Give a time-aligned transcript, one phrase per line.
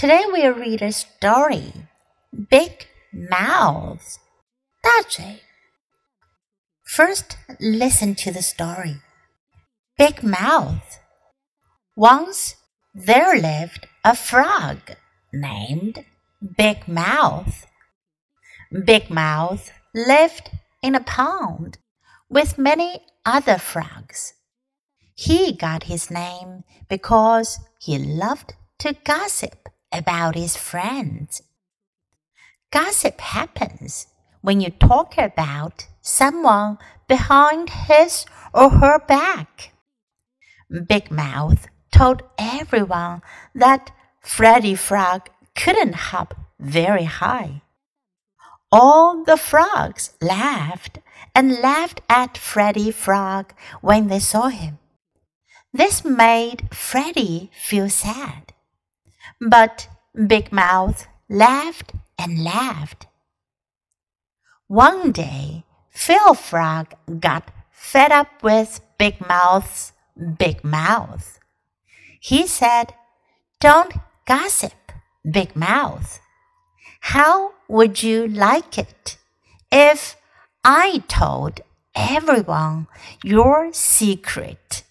[0.00, 1.74] Today we'll read a story.
[2.32, 4.18] Big Mouth.
[4.82, 5.42] 大嘴.
[6.82, 9.02] First, listen to the story.
[9.98, 11.00] Big Mouth.
[11.94, 12.56] Once
[12.94, 14.78] there lived a frog
[15.34, 16.06] named
[16.56, 17.66] Big Mouth.
[18.72, 20.48] Big Mouth lived
[20.82, 21.76] in a pond
[22.30, 24.32] with many other frogs.
[25.14, 31.42] He got his name because he loved to gossip about his friends.
[32.70, 34.06] Gossip happens
[34.40, 39.72] when you talk about someone behind his or her back.
[40.86, 43.22] Big Mouth told everyone
[43.54, 43.90] that
[44.20, 47.62] Freddy Frog couldn't hop very high.
[48.70, 51.00] All the frogs laughed
[51.34, 54.78] and laughed at Freddy Frog when they saw him.
[55.72, 58.52] This made Freddy feel sad.
[59.40, 59.88] But
[60.26, 63.06] Big Mouth laughed and laughed.
[64.66, 71.38] One day, Phil Frog got fed up with Big Mouth's big mouth.
[72.20, 72.94] He said,
[73.60, 73.94] Don't
[74.26, 74.92] gossip,
[75.28, 76.20] Big Mouth.
[77.00, 79.16] How would you like it
[79.72, 80.16] if
[80.62, 81.60] I told
[81.94, 82.86] everyone
[83.24, 84.84] your secret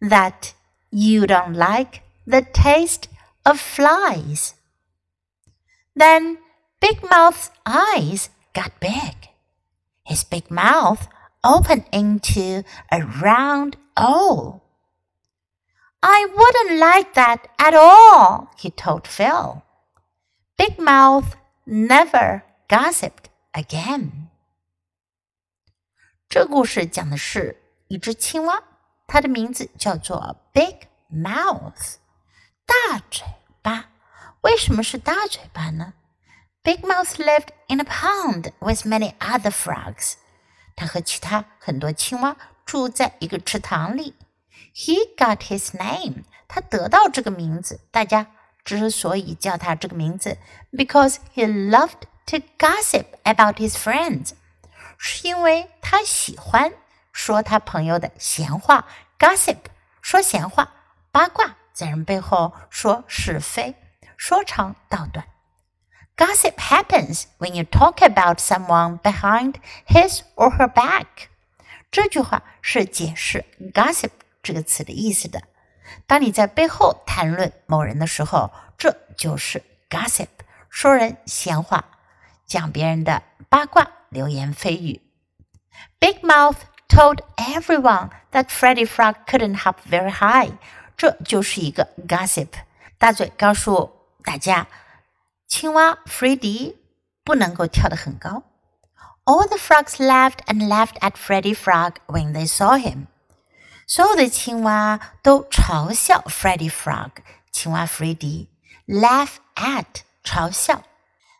[0.00, 0.54] that
[0.90, 3.08] you don't like the taste
[3.45, 4.55] of flies?
[5.95, 6.37] Then
[6.79, 9.29] Big Mouth's eyes got big.
[10.03, 11.07] His big mouth
[11.43, 14.61] opened into a round O.
[16.01, 19.61] I wouldn't like that at all, he told Phil.
[20.57, 24.29] Big Mouth never gossiped again.
[26.29, 28.63] 这故事讲的是一只青蛙，
[29.07, 31.95] 它的名字叫做 Big Mouth，
[32.66, 33.26] 大嘴
[33.62, 33.90] 巴。
[34.42, 35.94] 为什么是大嘴巴呢
[36.62, 40.14] ？Big Mouth lived in a pond with many other frogs。
[40.76, 44.14] 它和其他很多青蛙住在一个池塘里。
[44.74, 47.80] He got his name，他得到这个名字。
[47.90, 48.26] 大家
[48.64, 50.38] 之所以叫他这个名字
[50.72, 54.30] ，because he loved to gossip about his friends，
[54.98, 56.72] 是因为他喜欢
[57.12, 58.88] 说他朋友的闲话。
[59.18, 59.58] Gossip，
[60.02, 60.72] 说闲话，
[61.12, 63.75] 八卦，在人背后说是非，
[64.17, 65.25] 说长道短。
[66.17, 69.55] Gossip happens when you talk about someone behind
[69.87, 71.05] his or her back。
[71.89, 74.11] 这句话是解释 gossip
[74.43, 75.41] 这个词的意思的。
[76.05, 80.27] 当你在背后谈论某人的时候，这就是 gossip，
[80.69, 81.85] 说人闲话，
[82.45, 85.01] 讲别人的八卦、流言蜚语。
[85.99, 90.51] Big Mouth told everyone that Freddy Frog couldn't hop very high，
[90.97, 92.49] 这就是一个 gossip。
[92.97, 93.91] 大嘴告诉
[94.23, 94.67] 大家。
[95.47, 96.75] 青蛙 Freddy
[97.23, 98.43] 不能够跳得很高。
[99.25, 103.07] All the frogs laughed and laughed at Freddy Frog when they saw him。
[103.87, 107.09] 所有的青蛙都嘲笑 Freddy Frog，
[107.51, 108.47] 青蛙 Freddy
[108.85, 110.83] laugh at 嘲笑。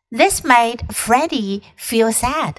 [0.09, 2.55] This made Freddy feel sad，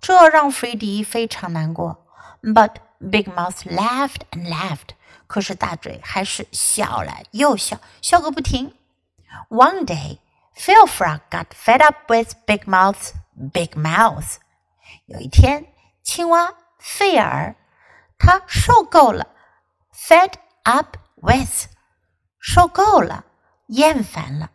[0.00, 2.06] 这让 Freddy 非常难过。
[2.42, 4.94] But Big Mouth laughed and laughed，
[5.28, 8.74] 可是大嘴还是笑了又笑，笑个不停。
[9.48, 13.12] One day。Phil Frog got fed up with Big Mouth's
[13.52, 14.36] big mouth。
[15.06, 15.66] 有一天，
[16.04, 17.56] 青蛙费尔
[18.16, 19.26] 他受够了，
[19.92, 21.66] fed up with，
[22.38, 23.24] 受够了，
[23.66, 24.52] 厌烦了。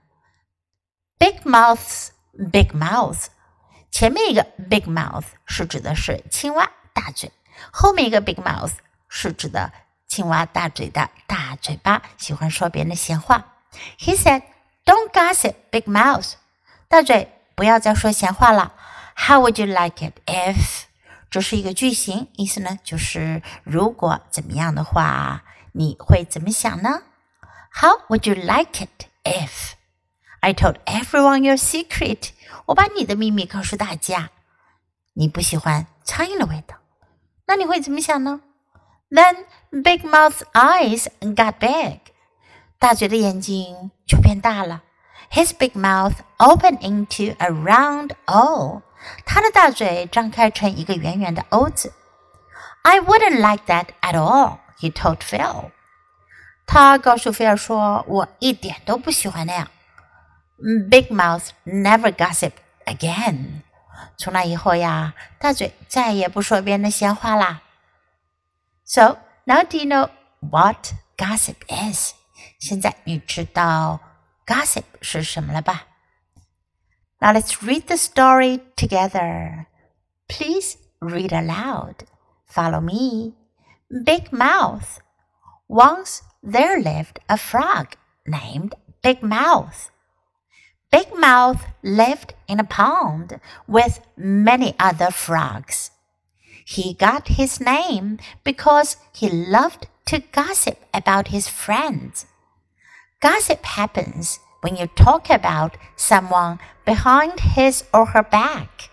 [1.17, 2.11] Big Mouth's
[2.49, 3.25] big mouth，
[3.91, 7.29] 前面一个 big mouth 是指的是青蛙大嘴，
[7.73, 8.71] 后面一个 big mouth
[9.09, 9.73] 是指的
[10.13, 13.45] 青蛙大嘴的大嘴巴，喜欢说别人的闲话。
[13.97, 14.43] He said.
[14.85, 16.33] Don't gossip, big mouth.
[16.87, 18.73] 大嘴，不要再说闲话了。
[19.15, 20.85] How would you like it if？
[21.29, 25.43] 这是一个句型，意思呢就是如果怎么样的话，
[25.73, 27.03] 你会怎么想呢？
[27.71, 29.73] How would you like it if
[30.39, 32.29] I told everyone your secret？
[32.65, 34.31] 我把你的秘密告诉大家。
[35.13, 36.77] 你不喜欢苍蝇的味道，
[37.45, 38.41] 那你会怎么想呢
[39.09, 41.99] ？Then Big Mouth's eyes got big.
[42.77, 44.83] 大嘴的眼睛就变大了。
[45.31, 48.81] His big mouth opened into a round O。
[49.25, 51.93] 他的大嘴张开成一个圆圆的 O 字。
[52.81, 55.71] I wouldn't like that at all, he told Phil。
[56.65, 59.67] 他告诉菲尔说：“我一点都不喜欢那样。”
[60.89, 62.53] Big Mouth never gossiped
[62.85, 63.61] again。
[64.17, 67.61] 从那以后呀，大嘴再也不说别人的闲话啦。
[68.83, 70.09] So now do you know
[70.39, 72.13] what gossip is?
[72.59, 73.99] 现在你知道
[74.45, 75.83] gossip 是什么了吧？
[77.19, 79.65] Now let's read the story together.
[80.27, 82.05] Please read aloud.
[82.45, 83.33] Follow me.
[83.89, 84.99] Big Mouth.
[85.67, 87.95] Once there lived a frog
[88.25, 89.89] named Big Mouth.
[90.91, 95.91] Big Mouth lived in a pond with many other frogs.
[96.64, 102.26] He got his name because he loved to gossip about his friends.
[103.20, 108.90] Gossip happens when you talk about someone behind his or her back.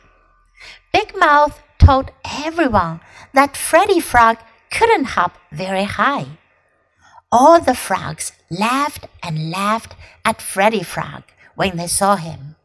[0.92, 3.00] Big Mouth told everyone
[3.34, 4.38] that Freddy Frog
[4.70, 6.28] couldn't hop very high.
[7.32, 9.96] All the frogs laughed and laughed
[10.26, 11.24] at Freddy Frog
[11.56, 12.56] when they saw him.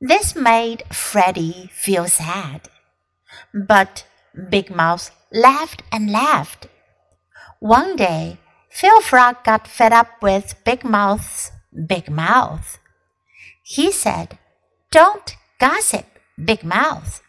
[0.00, 2.68] This made Freddy feel sad.
[3.52, 4.04] But
[4.50, 6.66] Big Mouth laughed and laughed.
[7.60, 8.38] One day,
[8.70, 11.52] Phil Frog got fed up with Big Mouth's
[11.86, 12.78] big mouth.
[13.62, 14.38] He said,
[14.90, 16.06] Don't gossip,
[16.42, 17.22] Big Mouth.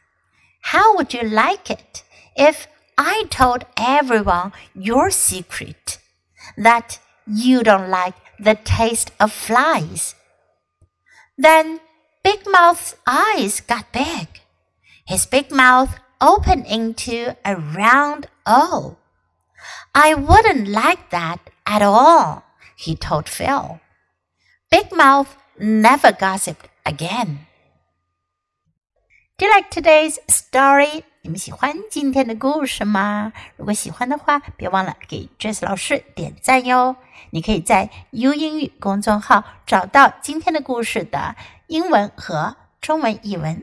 [0.61, 2.03] How would you like it
[2.35, 2.67] if
[2.97, 5.99] I told everyone your secret
[6.57, 10.15] that you don't like the taste of flies?
[11.37, 11.79] Then
[12.23, 14.27] Big Mouth's eyes got big.
[15.05, 18.96] His big mouth opened into a round O.
[19.92, 22.42] I wouldn't like that at all,
[22.76, 23.80] he told Phil.
[24.70, 25.28] Big Mouth
[25.58, 27.46] never gossiped again.
[29.36, 31.04] Do you like today's story?
[31.22, 33.32] 你们喜欢今天的故事吗？
[33.56, 36.96] 如果喜欢的话，别忘了给 Jess 老师点赞哟。
[37.30, 41.36] 你可以在 U 英语公众号找到今天的故事的
[41.66, 43.62] 英文和中文译文。